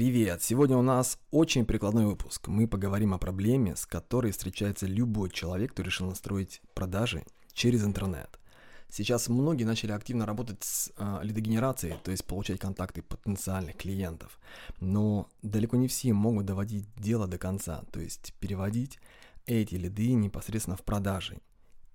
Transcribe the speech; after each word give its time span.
Привет! 0.00 0.42
Сегодня 0.42 0.78
у 0.78 0.82
нас 0.82 1.18
очень 1.30 1.66
прикладной 1.66 2.06
выпуск. 2.06 2.48
Мы 2.48 2.66
поговорим 2.66 3.12
о 3.12 3.18
проблеме, 3.18 3.76
с 3.76 3.84
которой 3.84 4.32
встречается 4.32 4.86
любой 4.86 5.28
человек, 5.28 5.72
кто 5.72 5.82
решил 5.82 6.06
настроить 6.06 6.62
продажи 6.72 7.22
через 7.52 7.84
интернет. 7.84 8.40
Сейчас 8.88 9.28
многие 9.28 9.64
начали 9.64 9.92
активно 9.92 10.24
работать 10.24 10.64
с 10.64 10.90
э, 10.96 11.18
лидогенерацией, 11.22 11.98
то 12.02 12.12
есть 12.12 12.24
получать 12.24 12.58
контакты 12.58 13.02
потенциальных 13.02 13.76
клиентов. 13.76 14.40
Но 14.80 15.28
далеко 15.42 15.76
не 15.76 15.86
все 15.86 16.14
могут 16.14 16.46
доводить 16.46 16.86
дело 16.96 17.26
до 17.26 17.36
конца, 17.36 17.82
то 17.92 18.00
есть 18.00 18.32
переводить 18.40 18.98
эти 19.44 19.74
лиды 19.74 20.14
непосредственно 20.14 20.78
в 20.78 20.82
продажи. 20.82 21.42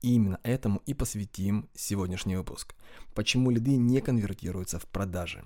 И 0.02 0.14
именно 0.14 0.40
этому 0.44 0.84
и 0.86 0.94
посвятим 0.94 1.70
сегодняшний 1.74 2.36
выпуск. 2.36 2.76
Почему 3.16 3.50
лиды 3.50 3.78
не 3.78 4.00
конвертируются 4.00 4.78
в 4.78 4.86
продажи. 4.86 5.44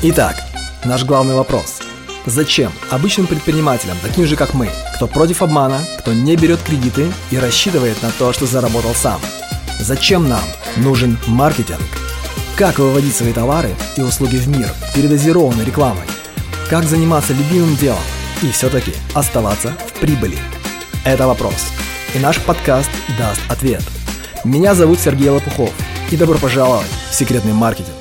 Итак, 0.00 0.36
наш 0.84 1.04
главный 1.04 1.34
вопрос. 1.34 1.80
Зачем 2.26 2.72
обычным 2.90 3.26
предпринимателям, 3.26 3.96
таким 4.02 4.26
же 4.26 4.36
как 4.36 4.54
мы, 4.54 4.68
кто 4.94 5.06
против 5.06 5.42
обмана, 5.42 5.80
кто 5.98 6.12
не 6.12 6.36
берет 6.36 6.60
кредиты 6.60 7.10
и 7.30 7.38
рассчитывает 7.38 8.02
на 8.02 8.10
то, 8.10 8.32
что 8.32 8.46
заработал 8.46 8.94
сам? 8.94 9.20
Зачем 9.80 10.28
нам 10.28 10.42
нужен 10.76 11.18
маркетинг? 11.26 11.80
Как 12.56 12.78
выводить 12.78 13.16
свои 13.16 13.32
товары 13.32 13.74
и 13.96 14.02
услуги 14.02 14.36
в 14.36 14.48
мир 14.48 14.68
передозированной 14.94 15.64
рекламой? 15.64 16.04
Как 16.68 16.84
заниматься 16.84 17.32
любимым 17.32 17.76
делом 17.76 18.02
и 18.42 18.50
все-таки 18.50 18.92
оставаться 19.14 19.72
в 19.86 20.00
прибыли? 20.00 20.38
Это 21.04 21.26
вопрос. 21.26 21.68
И 22.14 22.18
наш 22.18 22.40
подкаст 22.40 22.90
даст 23.18 23.40
ответ. 23.48 23.82
Меня 24.44 24.74
зовут 24.74 25.00
Сергей 25.00 25.30
Лопухов. 25.30 25.72
И 26.10 26.16
добро 26.16 26.38
пожаловать 26.38 26.88
в 27.10 27.14
секретный 27.14 27.52
маркетинг. 27.52 27.97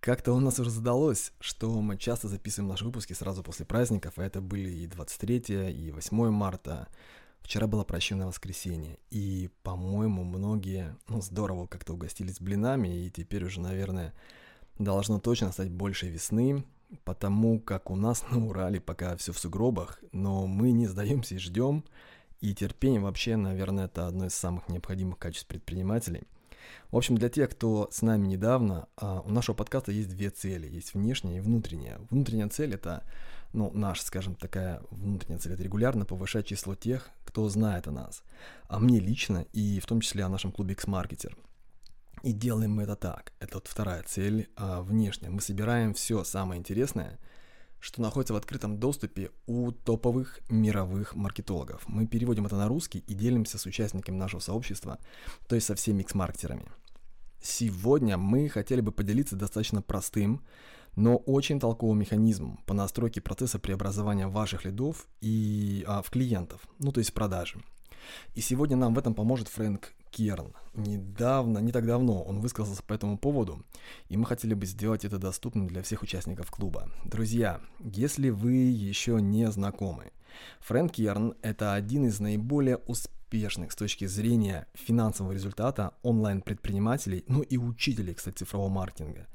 Как-то 0.00 0.32
у 0.32 0.38
нас 0.38 0.60
уже 0.60 0.70
задалось, 0.70 1.32
что 1.40 1.80
мы 1.80 1.96
часто 1.96 2.28
записываем 2.28 2.68
наши 2.68 2.84
выпуски 2.84 3.14
сразу 3.14 3.42
после 3.42 3.66
праздников, 3.66 4.14
а 4.16 4.24
это 4.24 4.40
были 4.40 4.70
и 4.70 4.86
23 4.86 5.72
и 5.72 5.90
8 5.90 6.30
марта. 6.30 6.88
Вчера 7.40 7.66
было 7.66 7.82
прощенное 7.82 8.26
воскресенье, 8.26 8.98
и, 9.10 9.50
по-моему, 9.62 10.22
многие 10.22 10.96
ну, 11.08 11.20
здорово 11.20 11.66
как-то 11.66 11.94
угостились 11.94 12.40
блинами, 12.40 13.06
и 13.06 13.10
теперь 13.10 13.44
уже, 13.44 13.60
наверное, 13.60 14.12
должно 14.78 15.18
точно 15.18 15.50
стать 15.50 15.70
больше 15.70 16.08
весны, 16.08 16.64
потому 17.04 17.58
как 17.58 17.90
у 17.90 17.96
нас 17.96 18.24
на 18.30 18.44
Урале 18.46 18.80
пока 18.80 19.16
все 19.16 19.32
в 19.32 19.38
сугробах, 19.38 19.98
но 20.12 20.46
мы 20.46 20.70
не 20.70 20.86
сдаемся 20.86 21.34
и 21.34 21.38
ждем, 21.38 21.84
и 22.40 22.54
терпение 22.54 23.00
вообще, 23.00 23.34
наверное, 23.36 23.86
это 23.86 24.06
одно 24.06 24.26
из 24.26 24.34
самых 24.34 24.68
необходимых 24.68 25.18
качеств 25.18 25.48
предпринимателей– 25.48 26.22
в 26.90 26.96
общем, 26.96 27.16
для 27.16 27.28
тех, 27.28 27.50
кто 27.50 27.88
с 27.90 28.02
нами 28.02 28.26
недавно, 28.26 28.88
а, 28.96 29.20
у 29.20 29.30
нашего 29.30 29.54
подкаста 29.54 29.92
есть 29.92 30.08
две 30.08 30.30
цели. 30.30 30.66
Есть 30.68 30.94
внешняя 30.94 31.38
и 31.38 31.40
внутренняя. 31.40 31.98
Внутренняя 32.10 32.48
цель— 32.48 32.74
это, 32.74 33.04
ну, 33.52 33.70
наша, 33.72 34.04
скажем, 34.04 34.34
такая 34.34 34.82
внутренняя 34.90 35.38
цель— 35.38 35.52
это 35.54 35.62
регулярно 35.62 36.04
повышать 36.04 36.46
число 36.46 36.74
тех, 36.74 37.10
кто 37.24 37.48
знает 37.48 37.88
о 37.88 37.90
нас. 37.90 38.22
А 38.68 38.78
мне 38.78 39.00
лично, 39.00 39.44
и 39.52 39.80
в 39.80 39.86
том 39.86 40.00
числе 40.00 40.24
о 40.24 40.28
нашем 40.28 40.52
клубе 40.52 40.72
X-Marketer. 40.72 41.36
И 42.22 42.32
делаем 42.32 42.72
мы 42.72 42.82
это 42.82 42.96
так. 42.96 43.32
Это 43.38 43.56
вот 43.56 43.68
вторая 43.68 44.02
цель 44.02 44.48
а, 44.56 44.82
внешняя. 44.82 45.30
Мы 45.30 45.40
собираем 45.40 45.94
все 45.94 46.24
самое 46.24 46.58
интересное— 46.58 47.18
что 47.80 48.02
находится 48.02 48.34
в 48.34 48.36
открытом 48.36 48.78
доступе 48.78 49.30
у 49.46 49.70
топовых 49.70 50.40
мировых 50.48 51.14
маркетологов. 51.14 51.82
Мы 51.86 52.06
переводим 52.06 52.46
это 52.46 52.56
на 52.56 52.68
русский 52.68 53.00
и 53.00 53.14
делимся 53.14 53.58
с 53.58 53.66
участниками 53.66 54.16
нашего 54.16 54.40
сообщества, 54.40 54.98
то 55.46 55.54
есть 55.54 55.66
со 55.66 55.74
всеми 55.74 56.02
X-маркетерами. 56.02 56.66
Сегодня 57.40 58.16
мы 58.16 58.48
хотели 58.48 58.80
бы 58.80 58.90
поделиться 58.90 59.36
достаточно 59.36 59.80
простым, 59.80 60.44
но 60.96 61.16
очень 61.16 61.60
толковым 61.60 62.00
механизмом 62.00 62.58
по 62.66 62.74
настройке 62.74 63.20
процесса 63.20 63.60
преобразования 63.60 64.26
ваших 64.26 64.64
лидов 64.64 65.06
и 65.20 65.84
а, 65.86 66.02
в 66.02 66.10
клиентов, 66.10 66.60
ну 66.80 66.90
то 66.90 66.98
есть 66.98 67.14
продажи. 67.14 67.62
И 68.34 68.40
сегодня 68.40 68.76
нам 68.76 68.94
в 68.94 68.98
этом 68.98 69.14
поможет 69.14 69.48
Фрэнк 69.48 69.92
Керн. 70.10 70.54
Недавно, 70.74 71.58
не 71.58 71.72
так 71.72 71.86
давно 71.86 72.22
он 72.22 72.40
высказался 72.40 72.82
по 72.82 72.92
этому 72.92 73.18
поводу, 73.18 73.64
и 74.08 74.16
мы 74.16 74.26
хотели 74.26 74.54
бы 74.54 74.66
сделать 74.66 75.04
это 75.04 75.18
доступным 75.18 75.66
для 75.66 75.82
всех 75.82 76.02
участников 76.02 76.50
клуба. 76.50 76.90
Друзья, 77.04 77.60
если 77.80 78.30
вы 78.30 78.52
еще 78.52 79.20
не 79.20 79.50
знакомы, 79.50 80.12
Фрэнк 80.60 80.92
Керн– 80.92 81.34
это 81.42 81.74
один 81.74 82.06
из 82.06 82.20
наиболее 82.20 82.76
успешных 82.76 83.72
с 83.72 83.76
точки 83.76 84.06
зрения 84.06 84.66
финансового 84.74 85.32
результата 85.32 85.92
онлайн-предпринимателей, 86.02 87.24
ну 87.26 87.42
и 87.42 87.56
учителей, 87.56 88.14
кстати, 88.14 88.38
цифрового 88.38 88.68
маркетинга. 88.68 89.26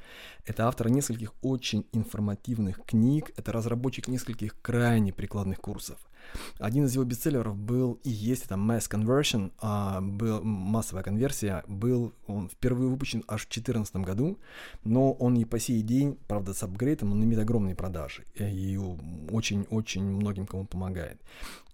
Это 0.45 0.67
автор 0.67 0.89
нескольких 0.89 1.33
очень 1.41 1.85
информативных 1.91 2.83
книг, 2.85 3.31
это 3.35 3.51
разработчик 3.51 4.07
нескольких 4.07 4.59
крайне 4.61 5.13
прикладных 5.13 5.59
курсов– 5.59 5.99
один 6.59 6.85
из 6.85 6.93
его 6.93 7.03
бестселлеров 7.03 7.55
был 7.55 7.99
и 8.03 8.09
есть 8.09 8.45
это 8.45 8.55
Mass 8.55 8.89
Conversion, 8.89 9.51
а, 9.59 10.01
был, 10.01 10.43
массовая 10.43 11.03
конверсия, 11.03 11.63
был 11.67 12.13
он 12.27 12.49
впервые 12.49 12.89
выпущен 12.89 13.23
аж 13.27 13.41
в 13.41 13.49
2014 13.49 13.95
году, 13.97 14.37
но 14.83 15.13
он 15.13 15.35
и 15.35 15.45
по 15.45 15.59
сей 15.59 15.81
день, 15.81 16.17
правда 16.27 16.53
с 16.53 16.63
апгрейдом, 16.63 17.11
он 17.11 17.23
имеет 17.23 17.41
огромные 17.41 17.75
продажи 17.75 18.25
и 18.35 18.79
очень-очень 19.31 20.03
многим 20.03 20.45
кому 20.45 20.65
помогает. 20.65 21.19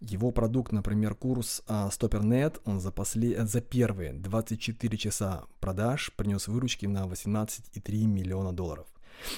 Его 0.02 0.32
продукт, 0.32 0.72
например, 0.72 1.16
курс 1.16 1.62
а, 1.68 1.90
StopperNet, 1.90 2.62
он 2.66 2.80
за, 2.80 2.92
после, 2.92 3.46
за 3.46 3.62
первые 3.62 4.14
24 4.14 4.98
часа 4.98 5.44
продаж 5.60 6.12
принес 6.16 6.48
выручки 6.48 6.86
на 6.86 7.06
18,3 7.06 8.06
миллиона 8.06 8.54
долларов. 8.54 8.88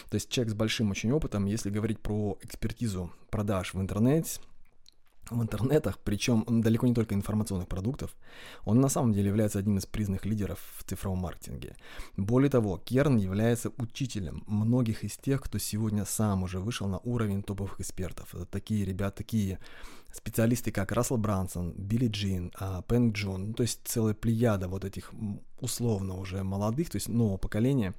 То 0.09 0.15
есть 0.15 0.29
человек 0.29 0.51
с 0.51 0.55
большим 0.55 0.91
очень 0.91 1.11
опытом, 1.11 1.45
если 1.45 1.69
говорить 1.69 1.99
про 1.99 2.37
экспертизу 2.41 3.11
продаж 3.29 3.73
в 3.73 3.81
интернете, 3.81 4.39
в 5.29 5.41
интернетах, 5.41 5.97
причем 5.99 6.43
далеко 6.61 6.87
не 6.87 6.93
только 6.93 7.15
информационных 7.15 7.67
продуктов, 7.67 8.15
он 8.65 8.81
на 8.81 8.89
самом 8.89 9.13
деле 9.13 9.27
является 9.27 9.59
одним 9.59 9.77
из 9.77 9.85
признанных 9.85 10.25
лидеров 10.25 10.59
в 10.77 10.83
цифровом 10.83 11.19
маркетинге. 11.19 11.75
Более 12.17 12.49
того, 12.49 12.77
Керн 12.77 13.17
является 13.17 13.71
учителем 13.77 14.43
многих 14.47 15.03
из 15.03 15.17
тех, 15.17 15.41
кто 15.41 15.57
сегодня 15.57 16.05
сам 16.05 16.43
уже 16.43 16.59
вышел 16.59 16.87
на 16.87 16.99
уровень 16.99 17.43
топовых 17.43 17.79
экспертов. 17.79 18.35
Это 18.35 18.45
такие 18.45 18.85
ребята, 18.85 19.17
такие 19.17 19.59
специалисты, 20.13 20.71
как 20.71 20.91
Рассел 20.91 21.17
Брансон, 21.17 21.73
Билли 21.77 22.07
Джин, 22.07 22.51
а, 22.59 22.81
Пэнк 22.81 23.15
Джон, 23.15 23.47
ну, 23.47 23.53
то 23.53 23.63
есть 23.63 23.81
целая 23.85 24.13
плеяда 24.13 24.67
вот 24.67 24.83
этих 24.83 25.11
условно 25.59 26.15
уже 26.17 26.43
молодых, 26.43 26.89
то 26.89 26.97
есть 26.97 27.07
нового 27.07 27.37
поколения, 27.37 27.93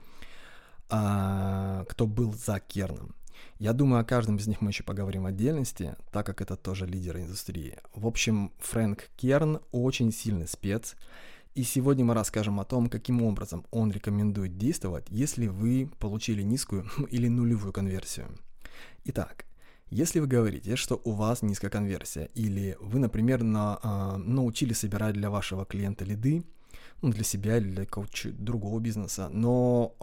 а, 0.90 1.84
кто 1.88 2.06
был 2.06 2.34
за 2.34 2.60
Керном. 2.60 3.14
Я 3.58 3.72
думаю, 3.72 4.00
о 4.00 4.04
каждом 4.04 4.36
из 4.36 4.46
них 4.46 4.60
мы 4.60 4.70
еще 4.70 4.82
поговорим 4.82 5.22
в 5.22 5.26
отдельности, 5.26 5.94
так 6.10 6.26
как 6.26 6.40
это 6.40 6.56
тоже 6.56 6.86
лидер 6.86 7.16
индустрии. 7.16 7.78
В 7.94 8.06
общем, 8.06 8.52
Фрэнк 8.58 9.08
Керн 9.16 9.60
очень 9.70 10.12
сильный 10.12 10.48
спец, 10.48 10.96
и 11.54 11.62
сегодня 11.62 12.04
мы 12.04 12.14
расскажем 12.14 12.60
о 12.60 12.64
том, 12.64 12.88
каким 12.88 13.22
образом 13.22 13.66
он 13.70 13.92
рекомендует 13.92 14.56
действовать, 14.56 15.04
если 15.10 15.46
вы 15.48 15.90
получили 15.98 16.42
низкую 16.42 16.88
или 17.10 17.28
нулевую 17.28 17.72
конверсию. 17.72 18.28
Итак, 19.04 19.44
если 19.90 20.20
вы 20.20 20.26
говорите, 20.26 20.76
что 20.76 21.00
у 21.04 21.10
вас 21.10 21.42
низкая 21.42 21.70
конверсия, 21.70 22.30
или 22.34 22.78
вы, 22.80 22.98
например, 22.98 23.42
на, 23.42 23.78
э, 23.82 24.16
научили 24.16 24.72
собирать 24.72 25.14
для 25.14 25.28
вашего 25.28 25.66
клиента 25.66 26.06
лиды, 26.06 26.42
ну, 27.02 27.10
для 27.10 27.24
себя 27.24 27.58
или 27.58 27.68
для 27.68 27.84
какого-то 27.84 28.30
другого 28.32 28.80
бизнеса, 28.80 29.28
но 29.30 29.94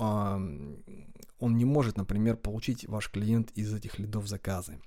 он 1.39 1.57
не 1.57 1.65
может, 1.65 1.97
например, 1.97 2.37
получить 2.37 2.87
ваш 2.87 3.09
клиент 3.09 3.51
из 3.51 3.73
этих 3.73 3.99
лидов 3.99 4.27
заказы. 4.27 4.79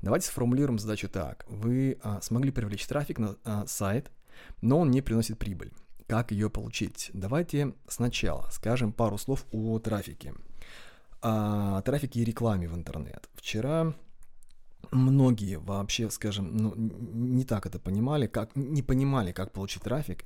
Давайте 0.00 0.26
сформулируем 0.26 0.78
задачу 0.78 1.08
так. 1.08 1.44
Вы 1.48 1.98
а, 2.02 2.20
смогли 2.20 2.50
привлечь 2.50 2.86
трафик 2.86 3.18
на 3.18 3.36
а, 3.44 3.66
сайт, 3.66 4.10
но 4.60 4.80
он 4.80 4.90
не 4.90 5.00
приносит 5.00 5.38
прибыль. 5.38 5.72
Как 6.06 6.32
ее 6.32 6.50
получить? 6.50 7.10
Давайте 7.14 7.74
сначала 7.88 8.48
скажем 8.50 8.92
пару 8.92 9.18
слов 9.18 9.46
о 9.52 9.78
трафике. 9.78 10.34
О 11.20 11.80
трафике 11.82 12.20
и 12.20 12.24
рекламе 12.24 12.68
в 12.68 12.74
интернет. 12.74 13.28
Вчера 13.34 13.94
многие 14.90 15.58
вообще, 15.58 16.10
скажем, 16.10 16.56
ну, 16.56 16.74
не 16.76 17.44
так 17.44 17.66
это 17.66 17.78
понимали, 17.78 18.26
как, 18.26 18.54
не 18.56 18.82
понимали, 18.82 19.32
как 19.32 19.52
получить 19.52 19.82
трафик. 19.82 20.24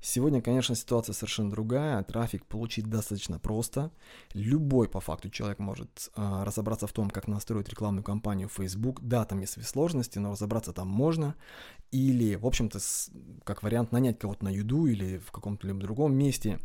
Сегодня, 0.00 0.40
конечно, 0.40 0.76
ситуация 0.76 1.12
совершенно 1.12 1.50
другая. 1.50 2.02
Трафик 2.04 2.46
получить 2.46 2.86
достаточно 2.86 3.40
просто. 3.40 3.90
Любой, 4.32 4.88
по 4.88 5.00
факту, 5.00 5.28
человек 5.28 5.58
может 5.58 6.10
а, 6.14 6.44
разобраться 6.44 6.86
в 6.86 6.92
том, 6.92 7.10
как 7.10 7.26
настроить 7.26 7.68
рекламную 7.68 8.04
кампанию 8.04 8.48
в 8.48 8.52
Facebook. 8.52 9.00
Да, 9.02 9.24
там 9.24 9.40
есть 9.40 9.54
свои 9.54 9.64
сложности, 9.64 10.20
но 10.20 10.32
разобраться 10.32 10.72
там 10.72 10.86
можно. 10.86 11.34
Или, 11.90 12.36
в 12.36 12.46
общем-то, 12.46 12.78
как 13.42 13.64
вариант, 13.64 13.90
нанять 13.90 14.20
кого-то 14.20 14.44
на 14.44 14.50
юду 14.50 14.86
или 14.86 15.18
в 15.18 15.32
каком-то 15.32 15.66
другом 15.74 16.14
месте. 16.14 16.60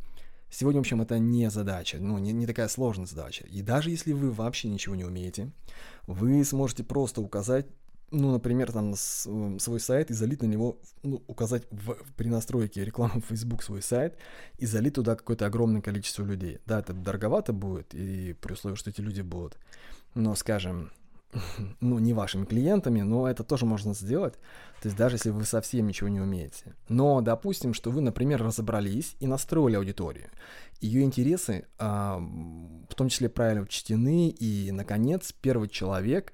Сегодня, 0.53 0.79
в 0.79 0.83
общем, 0.83 1.01
это 1.01 1.17
не 1.17 1.50
задача, 1.50 1.97
ну, 2.00 2.19
не, 2.19 2.31
не 2.31 2.45
такая 2.45 2.67
сложная 2.67 3.07
задача. 3.07 3.44
И 3.45 3.63
даже 3.63 3.89
если 3.89 4.13
вы 4.13 4.31
вообще 4.31 4.69
ничего 4.69 4.94
не 4.95 5.03
умеете, 5.03 5.50
вы 6.05 6.45
сможете 6.45 6.83
просто 6.83 7.21
указать 7.21 7.65
ну, 8.11 8.31
например, 8.31 8.71
там 8.71 8.94
свой 8.95 9.79
сайт 9.79 10.11
и 10.11 10.13
залить 10.13 10.44
на 10.44 10.45
него, 10.45 10.77
ну, 11.01 11.23
указать 11.25 11.63
в, 11.71 11.97
при 12.15 12.27
настройке 12.27 12.85
рекламы 12.85 13.21
в 13.21 13.25
Facebook 13.25 13.63
свой 13.63 13.81
сайт 13.81 14.19
и 14.59 14.67
залить 14.67 14.94
туда 14.94 15.15
какое-то 15.15 15.47
огромное 15.47 15.81
количество 15.81 16.23
людей. 16.23 16.59
Да, 16.67 16.81
это 16.81 16.94
дороговато 16.94 17.53
будет, 17.53 17.95
и 17.95 18.33
при 18.33 18.53
условии, 18.53 18.75
что 18.75 18.91
эти 18.91 19.01
люди 19.01 19.21
будут, 19.21 19.57
ну, 20.13 20.35
скажем, 20.35 20.91
ну, 21.80 22.00
не 22.00 22.13
вашими 22.13 22.45
клиентами, 22.45 23.01
но 23.01 23.27
это 23.27 23.44
тоже 23.44 23.65
можно 23.65 23.94
сделать, 23.94 24.33
то 24.81 24.88
есть 24.88 24.97
даже 24.97 25.15
если 25.15 25.30
вы 25.30 25.45
совсем 25.45 25.88
ничего 25.88 26.09
не 26.09 26.19
умеете. 26.19 26.75
Но 26.89 27.21
допустим, 27.21 27.74
что 27.74 27.91
вы, 27.91 28.01
например, 28.01 28.44
разобрались 28.44 29.15
и 29.19 29.27
настроили 29.27 29.75
аудиторию, 29.75 30.30
ее 30.81 31.03
интересы, 31.03 31.65
а, 31.77 32.18
в 32.18 32.95
том 32.95 33.09
числе 33.09 33.30
правильно 33.30 33.63
учтены, 33.63 34.30
и, 34.30 34.71
наконец, 34.71 35.31
первый 35.31 35.69
человек 35.69 36.33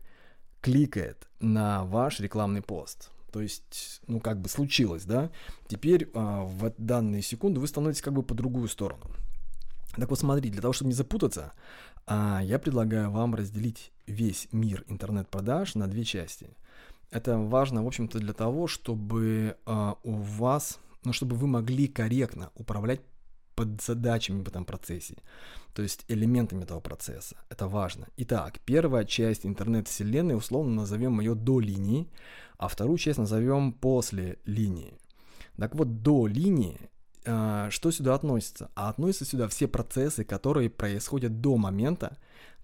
кликает 0.61 1.27
на 1.39 1.85
ваш 1.85 2.19
рекламный 2.19 2.61
пост. 2.61 3.11
То 3.31 3.41
есть, 3.41 4.01
ну, 4.07 4.19
как 4.19 4.41
бы 4.41 4.49
случилось, 4.49 5.05
да? 5.05 5.29
Теперь 5.67 6.09
а, 6.13 6.43
в 6.43 6.73
данные 6.77 7.21
секунды 7.21 7.59
вы 7.59 7.67
становитесь 7.67 8.01
как 8.01 8.13
бы 8.13 8.23
по 8.23 8.33
другую 8.33 8.67
сторону. 8.67 9.03
Так 9.99 10.09
вот, 10.09 10.19
смотри, 10.19 10.49
для 10.49 10.61
того, 10.61 10.73
чтобы 10.73 10.89
не 10.89 10.95
запутаться, 10.95 11.53
а, 12.05 12.41
я 12.43 12.57
предлагаю 12.59 13.11
вам 13.11 13.35
разделить 13.35 13.91
весь 14.07 14.47
мир 14.51 14.83
интернет-продаж 14.87 15.75
на 15.75 15.87
две 15.87 16.03
части. 16.03 16.49
Это 17.11 17.37
важно, 17.37 17.83
в 17.83 17.87
общем-то, 17.87 18.19
для 18.19 18.33
того, 18.33 18.67
чтобы 18.67 19.57
а, 19.65 19.97
у 20.03 20.13
вас, 20.13 20.79
ну, 21.03 21.13
чтобы 21.13 21.35
вы 21.35 21.47
могли 21.47 21.87
корректно 21.87 22.51
управлять 22.55 23.01
под 23.55 23.81
задачами 23.81 24.41
в 24.41 24.47
этом 24.47 24.63
процессе, 24.63 25.17
то 25.73 25.81
есть 25.81 26.05
элементами 26.07 26.63
этого 26.63 26.79
процесса. 26.79 27.35
Это 27.49 27.67
важно. 27.67 28.07
Итак, 28.15 28.59
первая 28.63 29.03
часть 29.03 29.45
интернет-вселенной, 29.45 30.37
условно 30.37 30.75
назовем 30.75 31.19
ее 31.19 31.35
до 31.35 31.59
линии, 31.59 32.07
а 32.57 32.69
вторую 32.69 32.97
часть 32.97 33.19
назовем 33.19 33.73
после 33.73 34.37
линии. 34.45 34.97
Так 35.57 35.75
вот, 35.75 36.01
до 36.03 36.25
линии 36.25 36.89
что 37.69 37.91
сюда 37.91 38.15
относится? 38.15 38.69
А 38.75 38.89
относятся 38.89 39.25
сюда 39.25 39.47
все 39.47 39.67
процессы, 39.67 40.23
которые 40.23 40.69
происходят 40.69 41.41
до 41.41 41.57
момента, 41.57 42.17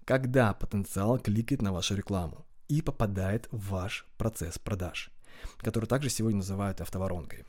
когда 0.04 0.54
потенциал 0.54 1.18
кликает 1.18 1.62
на 1.62 1.72
вашу 1.72 1.94
рекламу 1.94 2.44
и 2.68 2.82
попадает 2.82 3.48
в 3.50 3.70
ваш 3.70 4.06
процесс 4.18 4.58
продаж, 4.58 5.10
который 5.58 5.86
также 5.86 6.10
сегодня 6.10 6.38
называют 6.38 6.80
автоворонкой. 6.80 7.44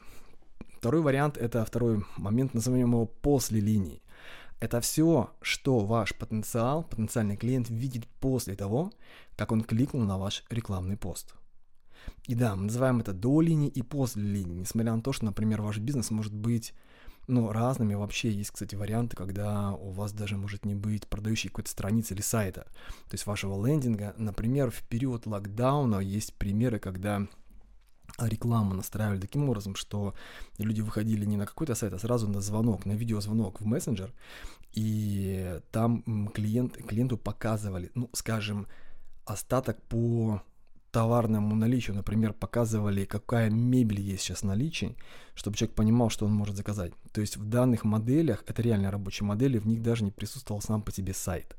Второй 0.77 1.01
вариант– 1.01 1.37
это 1.39 1.65
второй 1.65 2.03
момент, 2.17 2.53
назовем 2.53 2.91
его 2.91 3.05
после 3.05 3.59
линии. 3.59 4.01
Это 4.59 4.81
все, 4.81 5.31
что 5.41 5.79
ваш 5.79 6.15
потенциал, 6.15 6.83
потенциальный 6.83 7.37
клиент 7.37 7.69
видит 7.69 8.07
после 8.19 8.55
того, 8.55 8.91
как 9.35 9.51
он 9.51 9.63
кликнул 9.63 10.03
на 10.03 10.17
ваш 10.17 10.43
рекламный 10.49 10.97
пост. 10.97 11.35
И 12.25 12.35
да, 12.35 12.55
мы 12.55 12.63
называем 12.63 12.99
это 12.99 13.13
до 13.13 13.41
линии 13.41 13.69
и 13.69 13.81
после 13.81 14.23
линии, 14.23 14.59
несмотря 14.59 14.95
на 14.95 15.01
то, 15.01 15.13
что, 15.13 15.25
например, 15.25 15.61
ваш 15.61 15.77
бизнес 15.77 16.09
может 16.09 16.33
быть 16.33 16.73
ну, 17.27 17.51
разными. 17.51 17.93
Вообще 17.93 18.31
есть, 18.31 18.51
кстати, 18.51 18.75
варианты, 18.75 19.15
когда 19.15 19.71
у 19.73 19.91
вас 19.91 20.13
даже 20.13 20.37
может 20.37 20.65
не 20.65 20.75
быть 20.75 21.07
продающей 21.07 21.49
какой-то 21.49 21.69
страницы 21.69 22.13
или 22.13 22.21
сайта, 22.21 22.61
то 22.61 23.13
есть 23.13 23.25
вашего 23.25 23.65
лендинга. 23.65 24.13
Например, 24.17 24.71
в 24.71 24.81
период 24.83 25.25
локдауна 25.25 25.99
есть 25.99 26.33
примеры, 26.33 26.79
когда 26.79 27.27
рекламу 28.17 28.73
настраивали 28.73 29.19
таким 29.19 29.49
образом, 29.49 29.75
что 29.75 30.15
люди 30.57 30.81
выходили 30.81 31.25
не 31.25 31.37
на 31.37 31.45
какой-то 31.45 31.75
сайт, 31.75 31.93
а 31.93 31.99
сразу 31.99 32.27
на 32.27 32.41
звонок, 32.41 32.85
на 32.85 32.93
видеозвонок 32.93 33.61
в 33.61 33.65
мессенджер, 33.65 34.13
и 34.73 35.59
там 35.71 36.29
клиент, 36.33 36.77
клиенту 36.77 37.17
показывали, 37.17 37.91
ну, 37.95 38.09
скажем, 38.13 38.67
остаток 39.25 39.81
по 39.83 40.41
товарному 40.97 41.55
наличию, 41.55 41.95
например, 41.95 42.33
показывали, 42.33 43.05
какая 43.05 43.51
мебель 43.51 44.01
есть 44.01 44.23
сейчас 44.23 44.39
в 44.39 44.45
наличии, 44.45 44.95
чтобы 45.35 45.55
человек 45.55 45.75
понимал, 45.75 46.09
что 46.09 46.25
он 46.25 46.33
может 46.33 46.55
заказать. 46.55 46.91
То 47.11 47.21
есть 47.21 47.37
в 47.37 47.45
данных 47.47 47.83
моделях, 47.83 48.43
это 48.47 48.63
реально 48.63 48.89
рабочие 48.89 49.27
модели, 49.27 49.59
в 49.59 49.67
них 49.67 49.83
даже 49.83 50.03
не 50.03 50.09
присутствовал 50.09 50.59
сам 50.59 50.81
по 50.81 50.91
себе 50.91 51.13
сайт. 51.13 51.55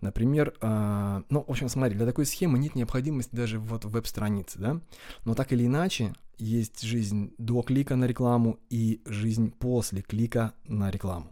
Например, 0.00 0.52
э, 0.60 1.22
ну, 1.30 1.44
в 1.46 1.48
общем, 1.48 1.68
смотри, 1.68 1.94
для 1.94 2.06
такой 2.06 2.26
схемы 2.26 2.58
нет 2.58 2.74
необходимости 2.74 3.36
даже 3.36 3.60
вот 3.60 3.84
в 3.84 3.90
веб-странице, 3.90 4.58
да, 4.58 4.80
но 5.24 5.34
так 5.34 5.52
или 5.52 5.64
иначе, 5.64 6.12
есть 6.36 6.82
жизнь 6.82 7.34
до 7.38 7.62
клика 7.62 7.94
на 7.94 8.06
рекламу 8.06 8.58
и 8.68 9.00
жизнь 9.06 9.52
после 9.52 10.02
клика 10.02 10.54
на 10.64 10.90
рекламу. 10.90 11.30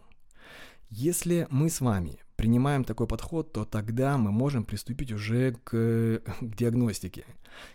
Если 0.89 1.47
мы 1.49 1.69
с 1.69 1.81
вами 1.81 2.19
принимаем 2.35 2.83
такой 2.83 3.07
подход, 3.07 3.51
то 3.51 3.65
тогда 3.65 4.17
мы 4.17 4.31
можем 4.31 4.63
приступить 4.63 5.11
уже 5.11 5.53
к, 5.63 6.21
к 6.41 6.55
диагностике. 6.55 7.25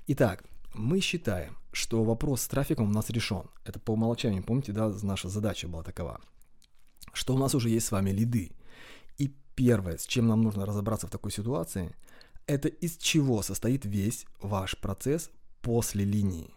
Итак, 0.07 0.45
мы 0.75 1.01
считаем, 1.01 1.57
что 1.73 2.05
вопрос 2.05 2.43
с 2.43 2.49
трафиком 2.49 2.91
у 2.91 2.93
нас 2.93 3.11
решен. 3.11 3.45
Это 3.65 3.79
по 3.81 3.93
умолчанию, 3.93 4.43
помните, 4.43 4.73
да, 4.73 4.93
наша 5.03 5.29
задача 5.29 5.69
была 5.69 5.83
такова. 5.83 6.21
Что 7.13 7.35
у 7.35 7.39
нас 7.39 7.55
уже 7.55 7.71
есть 7.71 7.87
с 7.87 7.93
вами 7.93 8.11
лиды. 8.11 8.53
И 9.19 9.35
первое, 9.55 9.99
с 9.99 10.07
чем 10.07 10.29
нам 10.29 10.43
нужно 10.43 10.67
разобраться 10.67 11.07
в 11.07 11.11
такой 11.11 11.33
ситуации, 11.33 11.95
это 12.47 12.69
из 12.69 12.97
чего 12.97 13.43
состоит 13.43 13.85
весь 13.85 14.27
ваш 14.41 14.77
процесс 14.79 15.31
после 15.63 16.05
линии. 16.05 16.53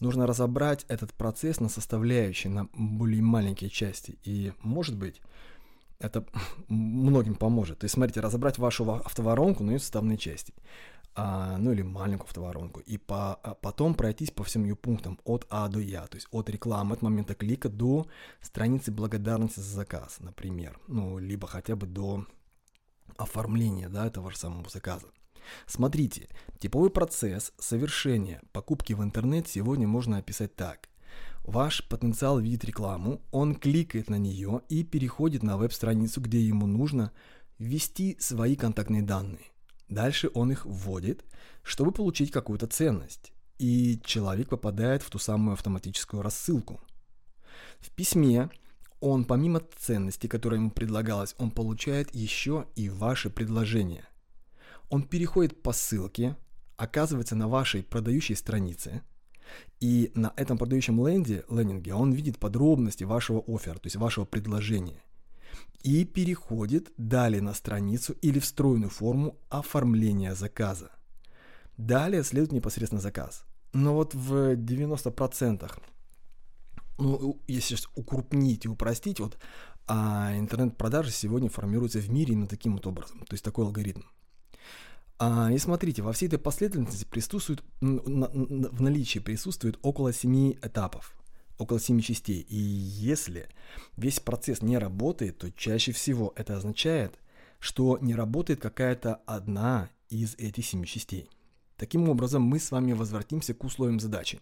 Нужно 0.00 0.26
разобрать 0.26 0.84
этот 0.88 1.12
процесс 1.14 1.60
на 1.60 1.68
составляющие, 1.68 2.52
на 2.52 2.68
более 2.74 3.22
маленькие 3.22 3.70
части. 3.70 4.18
И, 4.24 4.52
может 4.62 4.96
быть, 4.96 5.20
это 6.00 6.24
многим 6.68 7.34
поможет. 7.34 7.78
То 7.78 7.84
есть, 7.84 7.94
смотрите, 7.94 8.20
разобрать 8.20 8.58
вашу 8.58 8.90
автоворонку 8.90 9.64
на 9.64 9.72
ее 9.72 9.78
составные 9.78 10.18
части, 10.18 10.54
а, 11.14 11.56
ну 11.58 11.72
или 11.72 11.82
маленькую 11.82 12.28
автоворонку, 12.28 12.80
и 12.80 12.96
по, 12.96 13.34
а 13.34 13.54
потом 13.54 13.94
пройтись 13.94 14.30
по 14.30 14.44
всем 14.44 14.64
ее 14.64 14.76
пунктам 14.76 15.18
от 15.24 15.46
А 15.50 15.68
до 15.68 15.80
Я, 15.80 16.06
то 16.06 16.16
есть 16.16 16.28
от 16.30 16.48
рекламы, 16.48 16.94
от 16.94 17.02
момента 17.02 17.34
клика 17.34 17.68
до 17.68 18.06
страницы 18.40 18.92
благодарности 18.92 19.60
за 19.60 19.74
заказ, 19.74 20.20
например, 20.20 20.78
ну, 20.86 21.18
либо 21.18 21.46
хотя 21.46 21.74
бы 21.76 21.86
до 21.86 22.24
оформления, 23.16 23.88
да, 23.88 24.06
этого 24.06 24.30
же 24.30 24.36
самого 24.36 24.68
заказа. 24.68 25.08
Смотрите, 25.66 26.28
типовой 26.58 26.90
процесс 26.90 27.52
совершения 27.58 28.42
покупки 28.52 28.92
в 28.92 29.02
интернет 29.02 29.48
сегодня 29.48 29.88
можно 29.88 30.18
описать 30.18 30.54
так. 30.54 30.88
Ваш 31.44 31.86
потенциал 31.88 32.38
видит 32.38 32.64
рекламу, 32.64 33.22
он 33.30 33.54
кликает 33.54 34.10
на 34.10 34.16
нее 34.16 34.62
и 34.68 34.84
переходит 34.84 35.42
на 35.42 35.56
веб-страницу, 35.56 36.20
где 36.20 36.40
ему 36.40 36.66
нужно 36.66 37.12
ввести 37.58 38.16
свои 38.20 38.54
контактные 38.54 39.02
данные. 39.02 39.46
Дальше 39.88 40.30
он 40.34 40.52
их 40.52 40.66
вводит, 40.66 41.24
чтобы 41.62 41.92
получить 41.92 42.30
какую-то 42.30 42.66
ценность. 42.66 43.32
И 43.58 44.00
человек 44.04 44.50
попадает 44.50 45.02
в 45.02 45.10
ту 45.10 45.18
самую 45.18 45.54
автоматическую 45.54 46.22
рассылку. 46.22 46.80
В 47.80 47.90
письме 47.90 48.50
он 49.00 49.24
помимо 49.24 49.62
ценности, 49.78 50.26
которая 50.26 50.60
ему 50.60 50.70
предлагалась, 50.70 51.34
он 51.38 51.50
получает 51.50 52.14
еще 52.14 52.66
и 52.76 52.88
ваши 52.88 53.30
предложения. 53.30 54.04
Он 54.90 55.02
переходит 55.02 55.62
по 55.62 55.72
ссылке, 55.72 56.36
оказывается 56.76 57.36
на 57.36 57.48
вашей 57.48 57.82
продающей 57.82 58.36
странице– 58.36 59.02
и 59.80 60.10
на 60.14 60.32
этом 60.36 60.58
продающем 60.58 61.06
ленде, 61.06 61.44
лендинге 61.48 61.94
он 61.94 62.12
видит 62.12 62.38
подробности 62.38 63.04
вашего 63.04 63.42
оффера, 63.46 63.74
то 63.74 63.86
есть 63.86 63.96
вашего 63.96 64.24
предложения. 64.24 65.02
И 65.82 66.04
переходит 66.04 66.92
далее 66.96 67.40
на 67.40 67.54
страницу 67.54 68.14
или 68.20 68.38
встроенную 68.38 68.90
форму 68.90 69.36
оформления 69.48 70.34
заказа. 70.34 70.90
Далее 71.76 72.24
следует 72.24 72.52
непосредственно 72.52 73.00
заказ. 73.00 73.44
Но 73.72 73.94
вот 73.94 74.14
в 74.14 74.54
90%, 74.54 75.70
ну, 76.98 77.40
если 77.46 77.76
укрупнить 77.94 78.64
и 78.64 78.68
упростить, 78.68 79.20
вот 79.20 79.38
а 79.88 80.36
интернет-продажи 80.36 81.10
сегодня 81.10 81.48
формируются 81.48 81.98
в 81.98 82.10
мире 82.10 82.34
именно 82.34 82.46
таким 82.46 82.74
вот 82.74 82.86
образом. 82.86 83.20
То 83.20 83.34
есть 83.34 83.44
такой 83.44 83.64
алгоритм. 83.64 84.02
А, 85.18 85.50
и 85.52 85.58
смотрите, 85.58 86.02
во 86.02 86.12
всей 86.12 86.26
этой 86.26 86.38
последовательности 86.38 87.04
присутствует, 87.04 87.62
в 87.80 88.80
наличии 88.80 89.18
присутствует 89.18 89.78
около 89.82 90.12
семи 90.12 90.58
этапов, 90.62 91.12
около 91.58 91.80
семи 91.80 92.02
частей. 92.02 92.40
И 92.48 92.56
если 92.56 93.48
весь 93.96 94.20
процесс 94.20 94.62
не 94.62 94.78
работает, 94.78 95.38
то 95.38 95.50
чаще 95.50 95.92
всего 95.92 96.32
это 96.36 96.56
означает, 96.56 97.18
что 97.58 97.98
не 98.00 98.14
работает 98.14 98.60
какая-то 98.60 99.16
одна 99.26 99.90
из 100.08 100.36
этих 100.36 100.64
семи 100.64 100.86
частей. 100.86 101.28
Таким 101.76 102.08
образом, 102.08 102.42
мы 102.42 102.60
с 102.60 102.70
вами 102.70 102.92
возвратимся 102.92 103.54
к 103.54 103.64
условиям 103.64 104.00
задачи. 104.00 104.40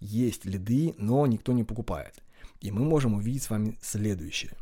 Есть 0.00 0.44
лиды, 0.46 0.94
но 0.98 1.26
никто 1.26 1.52
не 1.52 1.64
покупает. 1.64 2.22
И 2.60 2.70
мы 2.70 2.84
можем 2.84 3.14
увидеть 3.14 3.42
с 3.42 3.50
вами 3.50 3.78
следующее. 3.82 4.52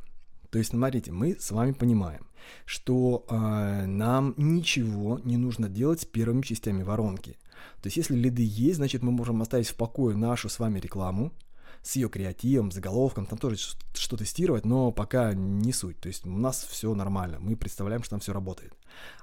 То 0.53 0.59
есть, 0.59 0.71
смотрите, 0.71 1.11
мы 1.13 1.35
с 1.41 1.51
вами 1.51 1.73
понимаем, 1.73 2.27
что 2.67 3.25
э, 3.27 3.87
нам 3.87 4.35
ничего 4.37 5.19
не 5.25 5.39
нужно 5.39 5.71
делать 5.71 6.03
с 6.03 6.05
первыми 6.05 6.43
частями 6.43 6.83
воронки. 6.83 7.39
То 7.81 7.87
есть, 7.87 7.97
если 7.97 8.15
лиды 8.15 8.45
есть, 8.45 8.77
значит, 8.77 9.03
мы 9.03 9.13
можем 9.13 9.41
оставить 9.41 9.69
в 9.69 9.77
покое 9.77 10.15
нашу 10.15 10.51
с 10.51 10.59
вами 10.59 10.79
рекламу, 10.79 11.33
с 11.83 11.97
ее 11.97 12.11
креативом, 12.11 12.71
заголовком, 12.71 13.25
там 13.25 13.39
тоже 13.39 13.57
что 13.95 14.19
тестировать, 14.19 14.67
но 14.67 14.93
пока 14.93 15.33
не 15.33 15.73
суть. 15.73 15.99
То 16.01 16.09
есть 16.09 16.27
у 16.27 16.31
нас 16.31 16.63
все 16.71 16.95
нормально, 16.95 17.39
мы 17.41 17.57
представляем, 17.57 18.03
что 18.03 18.11
там 18.11 18.21
все 18.21 18.35
работает. 18.35 18.75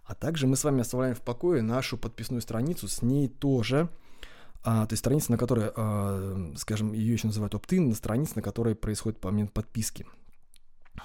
А 0.05 0.15
также 0.15 0.48
мы 0.48 0.55
с 0.55 0.63
вами 0.63 0.81
оставляем 0.81 1.13
в 1.13 1.21
покое 1.21 1.62
нашу 1.62 2.00
подписную 2.00 2.41
страницу, 2.41 2.88
с 2.88 3.03
ней 3.03 3.27
тоже 3.27 3.88
а, 4.63 4.88
то 4.88 4.93
есть 4.93 5.00
страница, 5.00 5.31
на 5.31 5.38
которой, 5.38 5.71
а, 5.75 6.51
скажем, 6.57 6.91
ее 6.91 7.13
еще 7.13 7.27
называют 7.27 7.53
opt-in, 7.53 7.93
страница, 7.93 8.33
на 8.38 8.41
которой 8.41 8.74
происходит 8.75 9.24
момент 9.24 9.53
подписки. 9.53 10.07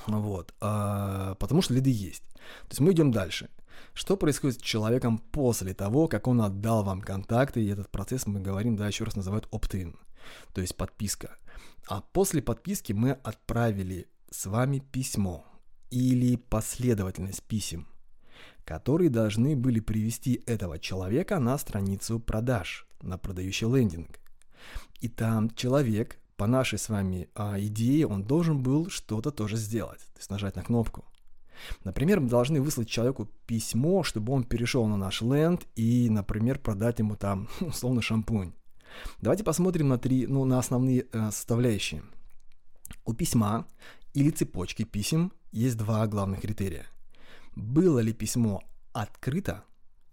Вот. 0.06 0.54
А, 0.60 1.34
потому 1.36 1.62
что 1.62 1.74
лиды 1.74 1.90
есть. 1.90 2.24
То 2.32 2.70
есть 2.70 2.80
мы 2.80 2.92
идем 2.92 3.10
дальше. 3.10 3.48
Что 3.92 4.16
происходит 4.16 4.58
с 4.58 4.62
человеком 4.62 5.18
после 5.18 5.74
того, 5.74 6.08
как 6.08 6.26
он 6.26 6.40
отдал 6.42 6.84
вам 6.84 7.00
контакты, 7.00 7.62
и 7.62 7.68
этот 7.68 7.90
процесс 7.90 8.26
мы 8.26 8.40
говорим, 8.40 8.76
да, 8.76 8.86
еще 8.86 9.04
раз 9.04 9.16
называют 9.16 9.48
opt-in, 9.52 9.96
то 10.52 10.60
есть 10.60 10.76
подписка. 10.76 11.36
А 11.88 12.00
после 12.00 12.42
подписки 12.42 12.92
мы 12.92 13.12
отправили 13.12 14.08
с 14.30 14.46
вами 14.46 14.78
письмо 14.78 15.44
или 15.90 16.36
последовательность 16.36 17.42
писем, 17.42 17.86
которые 18.64 19.10
должны 19.10 19.54
были 19.54 19.80
привести 19.80 20.42
этого 20.46 20.78
человека 20.78 21.38
на 21.38 21.56
страницу 21.58 22.18
продаж, 22.18 22.86
на 23.00 23.18
продающий 23.18 23.68
лендинг. 23.68 24.18
И 25.00 25.08
там 25.08 25.50
человек, 25.50 26.18
по 26.36 26.46
нашей 26.46 26.78
с 26.78 26.88
вами 26.88 27.28
а, 27.34 27.58
идее, 27.58 28.06
он 28.06 28.24
должен 28.24 28.62
был 28.62 28.88
что-то 28.90 29.30
тоже 29.30 29.56
сделать, 29.56 30.00
то 30.00 30.18
есть 30.18 30.30
нажать 30.30 30.56
на 30.56 30.62
кнопку. 30.62 31.04
Например, 31.84 32.20
мы 32.20 32.28
должны 32.28 32.60
выслать 32.60 32.88
человеку 32.88 33.28
письмо, 33.46 34.02
чтобы 34.02 34.32
он 34.32 34.44
перешел 34.44 34.86
на 34.86 34.96
наш 34.96 35.22
ленд 35.22 35.66
и, 35.76 36.08
например, 36.10 36.58
продать 36.58 36.98
ему 36.98 37.16
там, 37.16 37.48
условно, 37.60 38.02
шампунь. 38.02 38.52
Давайте 39.20 39.44
посмотрим 39.44 39.88
на 39.88 39.98
три, 39.98 40.26
ну, 40.26 40.44
на 40.44 40.58
основные 40.58 41.06
э, 41.12 41.30
составляющие. 41.30 42.02
У 43.04 43.14
письма 43.14 43.66
или 44.12 44.30
цепочки 44.30 44.84
писем 44.84 45.32
есть 45.52 45.76
два 45.76 46.06
главных 46.06 46.40
критерия. 46.40 46.86
Было 47.56 48.00
ли 48.00 48.12
письмо 48.12 48.62
открыто 48.92 49.64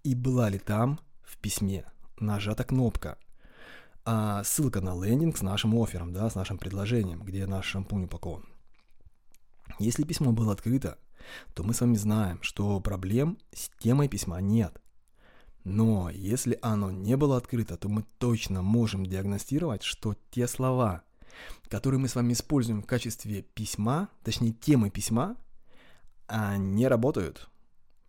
и 0.04 0.16
была 0.16 0.50
ли 0.50 0.60
там 0.60 1.00
в 1.24 1.38
письме 1.38 1.86
нажата 2.20 2.64
кнопка. 2.64 3.18
А 4.04 4.44
ссылка 4.44 4.82
на 4.82 5.00
лендинг 5.00 5.38
с 5.38 5.42
нашим 5.42 5.80
оффером, 5.80 6.12
да, 6.12 6.30
с 6.30 6.36
нашим 6.36 6.58
предложением, 6.58 7.22
где 7.22 7.46
наш 7.46 7.66
шампунь 7.68 8.06
упакован. 8.06 8.46
Если 9.80 10.04
письмо 10.04 10.32
было 10.32 10.54
открыто, 10.54 10.98
то 11.54 11.64
мы 11.64 11.74
с 11.74 11.82
вами 11.82 11.96
знаем, 11.96 12.42
что 12.42 12.80
проблем 12.80 13.38
с 13.54 13.70
темой 13.80 14.10
письма 14.10 14.42
нет. 14.42 14.82
Но 15.64 16.10
если 16.10 16.58
оно 16.64 16.90
не 16.90 17.16
было 17.16 17.38
открыто, 17.38 17.78
то 17.78 17.90
мы 17.90 18.04
точно 18.18 18.64
можем 18.64 19.06
диагностировать, 19.06 19.84
что 19.84 20.16
те 20.32 20.48
слова, 20.48 21.04
которые 21.70 22.00
мы 22.00 22.08
с 22.08 22.16
вами 22.16 22.34
используем 22.34 22.82
в 22.82 22.88
качестве 22.88 23.44
письма, 23.44 24.10
точнее 24.24 24.54
темы 24.54 24.90
письма, 24.90 25.38
не 26.58 26.88
работают. 26.88 27.48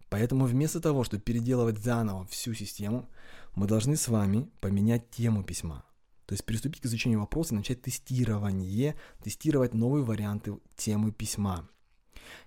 Поэтому 0.09 0.47
вместо 0.47 0.81
того, 0.81 1.05
чтобы 1.05 1.23
переделывать 1.23 1.79
заново 1.79 2.27
всю 2.27 2.55
систему, 2.55 3.09
мы 3.54 3.66
должны 3.66 3.97
с 3.97 4.09
вами 4.09 4.50
поменять 4.61 5.11
тему 5.11 5.44
письма. 5.44 5.85
То 6.26 6.35
есть 6.35 6.44
приступить 6.44 6.80
к 6.80 6.87
изучению 6.87 7.21
вопроса 7.21 7.54
и 7.54 7.59
начать 7.59 7.82
тестирование, 7.82 8.97
тестировать 9.23 9.75
новые 9.75 10.04
варианты 10.04 10.59
темы 10.76 11.12
письма. 11.12 11.68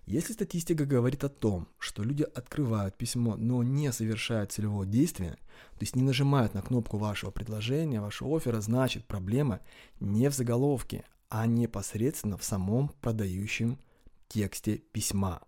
Если 0.05 0.33
статистика 0.33 0.85
говорит 0.85 1.23
о 1.23 1.29
том, 1.29 1.67
что 1.79 2.03
люди 2.03 2.23
открывают 2.23 2.95
письмо, 2.95 3.35
но 3.35 3.63
не 3.63 3.91
совершают 3.91 4.51
целевого 4.51 4.85
действия, 4.85 5.37
то 5.73 5.81
есть 5.81 5.95
не 5.95 6.03
нажимают 6.03 6.53
на 6.53 6.61
кнопку 6.61 6.97
вашего 6.97 7.31
предложения, 7.31 8.01
вашего 8.01 8.35
оффера, 8.35 8.61
значит 8.61 9.05
проблема 9.05 9.61
не 9.99 10.29
в 10.29 10.33
заголовке, 10.33 11.03
а 11.29 11.47
непосредственно 11.47 12.37
в 12.37 12.43
самом 12.43 12.89
продающем 13.01 13.79
тексте 14.27 14.77
письма. 14.77 15.41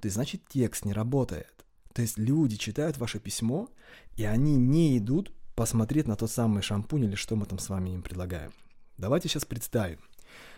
То 0.00 0.06
есть 0.06 0.14
значит 0.14 0.42
текст 0.48 0.84
не 0.84 0.92
работает. 0.92 1.53
То 1.94 2.02
есть 2.02 2.18
люди 2.18 2.56
читают 2.56 2.98
ваше 2.98 3.20
письмо, 3.20 3.70
и 4.16 4.24
они 4.24 4.56
не 4.56 4.98
идут 4.98 5.32
посмотреть 5.54 6.08
на 6.08 6.16
тот 6.16 6.30
самый 6.30 6.60
шампунь 6.62 7.04
или 7.04 7.14
что 7.14 7.36
мы 7.36 7.46
там 7.46 7.58
с 7.60 7.68
вами 7.68 7.90
им 7.90 8.02
предлагаем. 8.02 8.52
Давайте 8.98 9.28
сейчас 9.28 9.44
представим, 9.44 10.00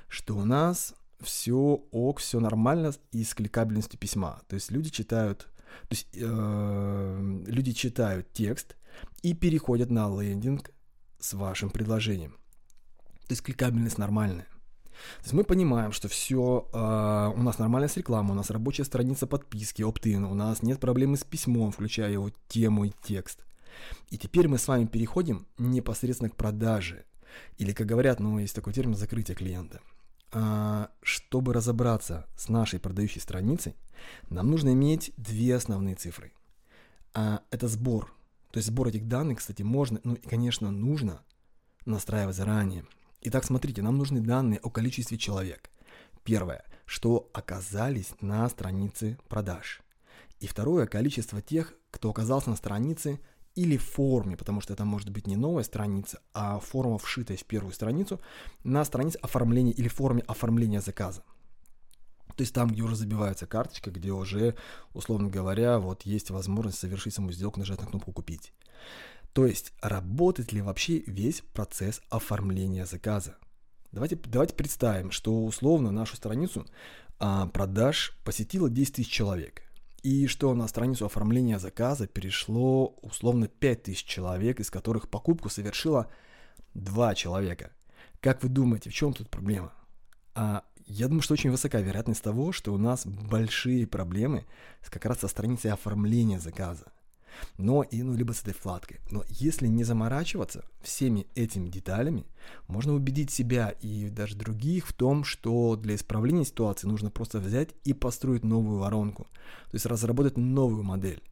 что 0.09 0.35
у 0.35 0.45
нас 0.45 0.95
все 1.21 1.85
ок, 1.91 2.21
все 2.21 2.41
нормально 2.41 2.93
и 3.13 3.23
с 3.23 3.35
кликабельностью 3.35 3.99
письма. 3.99 4.41
То 4.49 4.55
есть 4.55 4.71
люди 4.71 4.91
читают, 4.91 5.49
то 5.83 5.91
есть 5.91 6.09
э, 6.15 7.43
люди 7.47 7.73
читают 7.73 8.33
текст 8.33 8.77
и 9.23 9.35
переходят 9.35 9.91
на 9.91 10.09
лендинг 10.09 10.71
с 11.19 11.35
вашим 11.35 11.69
предложением. 11.69 12.33
То 13.27 13.33
есть 13.33 13.43
кликабельность 13.43 13.99
нормальная. 13.99 14.47
То 15.19 15.23
есть 15.23 15.33
мы 15.33 15.45
понимаем, 15.45 15.93
что 15.93 16.09
все, 16.09 16.67
э, 16.67 16.77
а, 16.77 17.29
у 17.31 17.43
нас 17.43 17.59
нормальная 17.59 17.89
с 17.89 17.97
рекламой, 17.97 18.33
у 18.33 18.37
нас 18.37 18.51
рабочая 18.51 18.85
страница 18.85 19.27
подписки, 19.27 19.83
opt-in, 19.83 20.25
у 20.25 20.35
нас 20.35 20.63
нет 20.63 20.81
проблемы 20.81 21.17
с 21.17 21.25
письмом, 21.25 21.73
включая 21.73 22.13
его 22.13 22.31
тему 22.49 22.85
и 22.85 22.93
текст. 23.03 23.45
И 24.09 24.19
теперь 24.19 24.49
мы 24.49 24.59
с 24.59 24.69
вами 24.69 24.87
переходим 24.87 25.47
непосредственно 25.59 26.31
к 26.31 26.37
продаже. 26.37 27.05
Или, 27.59 27.73
как 27.73 27.87
говорят, 27.87 28.21
ну, 28.21 28.39
есть 28.39 28.55
такой 28.55 28.73
термин 28.73 28.97
закрытие 28.97 29.37
клиента. 29.37 29.81
А, 30.33 30.91
чтобы 31.03 31.53
разобраться 31.53 32.27
с 32.37 32.49
нашей 32.49 32.81
продающей 32.81 33.21
страницей, 33.21 33.77
нам 34.29 34.51
нужно 34.51 34.73
иметь 34.73 35.13
две 35.17 35.55
основные 35.55 35.95
цифры. 35.95 36.33
А, 37.15 37.43
это 37.51 37.69
сбор. 37.69 38.13
То 38.51 38.59
есть 38.59 38.69
сбор 38.69 38.89
этих 38.89 39.07
данных, 39.07 39.39
кстати, 39.39 39.63
можно, 39.63 40.01
ну 40.05 40.15
и, 40.15 40.29
конечно, 40.29 40.71
нужно 40.71 41.23
настраивать 41.85 42.37
заранее. 42.37 42.87
Итак, 43.23 43.45
смотрите, 43.45 43.83
нам 43.83 43.99
нужны 43.99 44.21
данные 44.21 44.61
о 44.63 44.71
количестве 44.71 45.19
человек. 45.19 45.71
Первое, 46.23 46.65
что 46.85 47.31
оказались 47.33 48.15
на 48.21 48.49
странице 48.49 49.19
продаж. 49.29 49.81
И 50.41 50.47
второе, 50.47 50.87
количество 50.87 51.41
тех, 51.41 51.75
кто 51.91 52.11
оказался 52.11 52.51
на 52.51 52.57
странице 52.57 53.21
или 53.55 53.79
форме, 53.79 54.37
потому 54.37 54.61
что 54.61 54.75
это 54.75 54.85
может 54.85 55.11
быть 55.11 55.27
не 55.27 55.37
новая 55.37 55.65
страница, 55.65 56.21
а 56.35 56.61
форма, 56.61 56.99
вшитая 56.99 57.39
в 57.39 57.45
первую 57.45 57.73
страницу, 57.73 58.21
на 58.63 58.85
странице 58.85 59.17
оформления 59.23 59.73
или 59.73 59.89
форме 59.89 60.23
оформления 60.27 60.81
заказа. 60.81 61.25
То 62.37 62.43
есть 62.43 62.53
там, 62.53 62.69
где 62.69 62.83
уже 62.83 62.97
забивается 62.97 63.47
карточка, 63.47 63.91
где 63.91 64.13
уже, 64.13 64.57
условно 64.93 65.31
говоря, 65.31 65.79
вот 65.79 66.03
есть 66.03 66.31
возможность 66.31 66.79
совершить 66.79 67.15
саму 67.15 67.33
сделку, 67.33 67.59
нажать 67.59 67.81
на 67.81 67.87
кнопку 67.87 68.13
«Купить». 68.13 68.53
То 69.37 69.45
есть, 69.45 69.75
работает 69.83 70.55
ли 70.55 70.63
вообще 70.63 71.01
весь 71.01 71.43
процесс 71.53 72.01
оформления 72.09 72.87
заказа? 72.87 73.37
Давайте, 73.93 74.17
давайте 74.17 74.55
представим, 74.55 75.11
что 75.11 75.45
условно 75.45 75.91
нашу 75.91 76.17
страницу 76.17 76.65
а, 77.19 77.47
продаж 77.49 78.17
посетило 78.25 78.71
10 78.71 78.95
тысяч 78.95 79.11
человек. 79.11 79.61
И 80.03 80.27
что 80.27 80.55
на 80.55 80.67
страницу 80.69 81.05
оформления 81.05 81.59
заказа 81.59 82.07
перешло 82.07 82.97
условно 83.03 83.47
5 83.47 83.83
тысяч 83.83 84.05
человек, 84.05 84.59
из 84.59 84.71
которых 84.71 85.11
покупку 85.11 85.51
совершило 85.51 86.11
2 86.73 87.15
человека. 87.15 87.73
Как 88.23 88.43
вы 88.43 88.49
думаете, 88.49 88.89
в 88.89 88.95
чем 88.95 89.13
тут 89.13 89.29
проблема? 89.29 89.75
А, 90.35 90.65
я 90.87 91.09
думаю, 91.09 91.21
что 91.21 91.35
очень 91.35 91.51
высока 91.51 91.83
вероятность 91.83 92.23
того, 92.23 92.53
что 92.53 92.73
у 92.73 92.79
нас 92.79 93.05
большие 93.05 93.87
проблемы 93.87 94.47
как 94.89 95.05
раз 95.05 95.19
со 95.19 95.29
страницей 95.29 95.71
оформления 95.71 96.41
заказа 96.41 96.87
но 97.59 97.83
и, 97.83 98.03
ну, 98.03 98.15
либо 98.15 98.33
с 98.33 98.43
этой 98.43 98.55
вкладкой. 98.55 99.01
Но 99.11 99.25
если 99.29 99.67
не 99.67 99.85
заморачиваться 99.85 100.65
всеми 100.81 101.27
этими 101.35 101.69
деталями, 101.69 102.27
можно 102.69 102.95
убедить 102.95 103.31
себя 103.31 103.71
и 103.71 104.09
даже 104.11 104.37
других 104.37 104.87
в 104.87 104.93
том, 104.93 105.25
что 105.25 105.77
для 105.77 105.95
исправления 105.95 106.45
ситуации 106.45 106.87
нужно 106.87 107.11
просто 107.11 107.39
взять 107.39 107.71
и 107.85 107.93
построить 107.93 108.45
новую 108.45 108.79
воронку, 108.79 109.25
то 109.25 109.75
есть 109.75 109.87
разработать 109.87 110.37
новую 110.37 110.83
модель, 110.83 111.23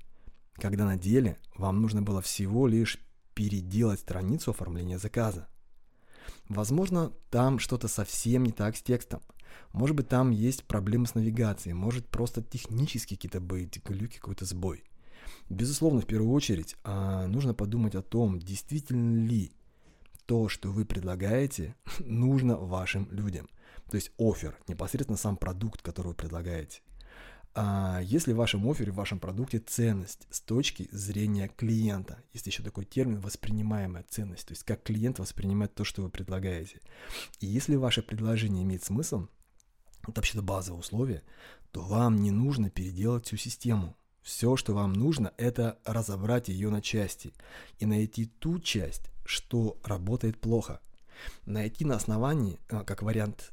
когда 0.55 0.85
на 0.85 0.97
деле 0.97 1.39
вам 1.57 1.81
нужно 1.83 2.03
было 2.03 2.21
всего 2.21 2.67
лишь 2.67 2.99
переделать 3.35 4.01
страницу 4.01 4.51
оформления 4.51 4.99
заказа. 4.99 5.49
Возможно, 6.49 7.13
там 7.31 7.59
что-то 7.59 7.89
совсем 7.89 8.45
не 8.45 8.53
так 8.53 8.77
с 8.77 8.83
текстом. 8.83 9.21
Может 9.73 9.97
быть, 9.97 10.09
там 10.09 10.31
есть 10.31 10.65
проблемы 10.65 11.07
с 11.07 11.15
навигацией, 11.15 11.75
может 11.75 12.07
просто 12.07 12.43
технические 12.43 13.17
какие-то 13.17 13.41
быть, 13.41 13.83
глюки, 13.85 14.17
какой-то 14.17 14.45
сбой– 14.45 14.85
Безусловно, 15.49 16.01
в 16.01 16.07
первую 16.07 16.33
очередь, 16.33 16.77
а, 16.85 17.27
нужно 17.27 17.55
подумать 17.55 17.95
о 17.95 18.03
том, 18.03 18.39
действительно 18.39 19.27
ли 19.27 19.53
то, 20.27 20.49
что 20.49 20.71
вы 20.71 20.85
предлагаете, 20.85 21.75
нужно 22.01 22.57
вашим 22.57 23.09
людям. 23.11 23.49
То 23.91 23.97
есть 23.97 24.13
офер, 24.19 24.57
непосредственно 24.69 25.19
сам 25.19 25.37
продукт, 25.37 25.83
который 25.83 26.09
вы 26.09 26.15
предлагаете. 26.15 26.81
А 27.57 28.01
если 28.03 28.33
в 28.33 28.37
вашем 28.37 28.69
офере, 28.69 28.91
в 28.91 28.97
вашем 28.97 29.21
продукте 29.21 29.61
ценность 29.61 30.27
с 30.31 30.41
точки 30.41 30.89
зрения 30.91 31.49
клиента, 31.57 32.21
есть 32.33 32.49
еще 32.49 32.65
такой 32.65 32.85
термин 32.85 33.21
воспринимаемая 33.21 34.05
ценность, 34.09 34.49
то 34.49 34.53
есть 34.53 34.65
как 34.65 34.83
клиент 34.83 35.21
воспринимает 35.21 35.73
то, 35.73 35.85
что 35.85 36.03
вы 36.03 36.11
предлагаете. 36.11 36.81
И 37.39 37.47
если 37.47 37.77
ваше 37.77 38.03
предложение 38.03 38.65
имеет 38.65 38.83
смысл, 38.83 39.29
это 40.03 40.15
вообще-то 40.17 40.43
базовое 40.43 40.81
условие, 40.81 41.23
то 41.71 41.83
вам 41.83 42.17
не 42.17 42.33
нужно 42.33 42.71
переделать 42.71 43.27
всю 43.27 43.37
систему. 43.37 43.97
Все, 44.25 44.57
что 44.57 44.73
вам 44.73 44.95
нужно, 44.95 45.35
это 45.37 45.79
разобрать 45.85 46.49
ее 46.49 46.71
на 46.71 46.81
части 46.81 47.35
и 47.79 47.85
найти 47.85 48.25
ту 48.25 48.59
часть, 48.59 49.11
что 49.25 49.79
работает 49.85 50.41
плохо. 50.41 50.81
найти 51.47 51.85
на 51.85 51.95
основании, 51.95 52.59
э, 52.69 52.83
как 52.85 53.03
вариант 53.03 53.53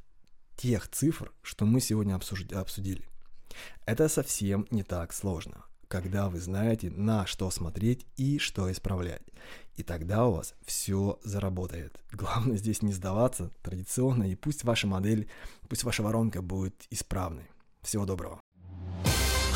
тех 0.56 0.88
цифр, 0.88 1.32
что 1.42 1.64
мы 1.64 1.80
сегодня 1.80 2.14
обсудили. 2.16 3.06
Это 3.86 4.08
совсем 4.08 4.66
не 4.70 4.82
так 4.82 5.12
сложно, 5.12 5.64
когда 5.88 6.28
вы 6.28 6.40
знаете, 6.40 6.90
на 6.90 7.26
что 7.26 7.50
смотреть 7.50 8.06
и 8.16 8.38
что 8.38 8.70
исправлять. 8.72 9.22
И 9.76 9.82
тогда 9.82 10.26
у 10.26 10.32
вас 10.32 10.54
все 10.66 11.20
заработает. 11.22 12.00
Главное 12.12 12.56
здесь 12.56 12.82
не 12.82 12.92
сдаваться 12.92 13.50
традиционно, 13.62 14.24
и 14.24 14.34
пусть 14.34 14.64
ваша 14.64 14.86
модель, 14.86 15.30
пусть 15.68 15.84
ваша 15.84 16.02
воронка 16.02 16.42
будет 16.42 16.86
исправной. 16.90 17.48
Всего 17.82 18.06
доброго. 18.06 18.40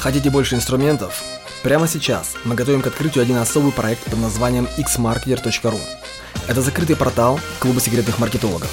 Хотите 0.06 0.30
больше 0.30 0.54
инструментов? 0.54 1.20
Прямо 1.64 1.88
сейчас 1.88 2.34
мы 2.44 2.54
готовим 2.54 2.80
к 2.80 2.86
открытию 2.86 3.22
один 3.22 3.38
особый 3.38 3.72
проект 3.72 4.04
под 4.04 4.20
названием 4.20 4.68
xmarketer.ru. 4.78 5.80
Это 6.46 6.62
закрытый 6.62 6.94
портал 6.94 7.40
клуба 7.58 7.80
секретных 7.80 8.20
маркетологов. 8.20 8.70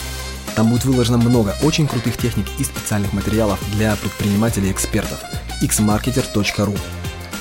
Там 0.56 0.70
будет 0.70 0.86
выложено 0.86 1.18
много 1.18 1.56
очень 1.64 1.88
крутых 1.88 2.18
техник 2.18 2.46
и 2.60 2.64
специальных 2.64 3.14
материалов 3.14 3.60
для 3.74 3.96
предпринимателей 3.96 4.68
и 4.68 4.72
экспертов. 4.72 5.20
xmarketer.ru 5.64 6.80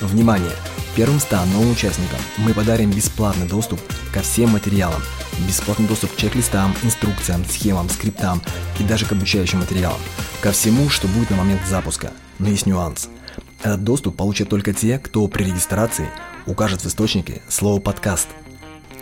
Внимание! 0.00 0.52
Первым 0.96 1.20
100 1.20 1.44
новым 1.52 1.72
участникам 1.72 2.18
мы 2.38 2.54
подарим 2.54 2.90
бесплатный 2.92 3.46
доступ 3.46 3.78
ко 4.11 4.22
всем 4.22 4.52
материалам, 4.52 5.02
бесплатный 5.46 5.87
доступ 5.87 6.14
к 6.14 6.16
чек-листам, 6.16 6.75
инструкциям, 6.82 7.44
схемам, 7.44 7.90
скриптам 7.90 8.40
и 8.80 8.84
даже 8.84 9.04
к 9.04 9.12
обучающим 9.12 9.58
материалам, 9.58 10.00
ко 10.40 10.52
всему, 10.52 10.88
что 10.88 11.08
будет 11.08 11.28
на 11.28 11.37
момент 11.37 11.61
запуска. 11.68 12.11
Но 12.38 12.49
есть 12.49 12.64
нюанс. 12.64 13.11
Этот 13.62 13.85
доступ 13.85 14.16
получат 14.16 14.49
только 14.49 14.73
те, 14.73 14.99
кто 14.99 15.26
при 15.28 15.45
регистрации 15.45 16.09
укажет 16.47 16.83
в 16.83 16.88
источнике 16.88 17.42
слово 17.49 17.81
«подкаст». 17.81 18.28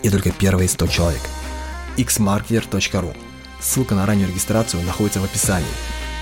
И 0.03 0.11
только 0.11 0.31
первые 0.31 0.69
100 0.69 0.87
человек. 0.89 1.23
xmarketer.ru 1.97 3.17
Ссылка 3.61 3.95
на 3.95 4.07
раннюю 4.07 4.29
регистрацию 4.29 4.83
находится 4.83 5.21
в 5.21 5.25
описании. 5.25 5.67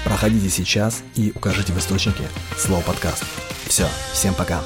Проходите 0.04 0.50
сейчас 0.50 1.02
и 1.16 1.32
укажите 1.34 1.72
в 1.72 1.78
источнике 1.78 2.24
слово 2.56 2.82
«подкаст». 2.82 3.24
Все, 3.66 3.86
всем 4.12 4.34
пока. 4.34 4.62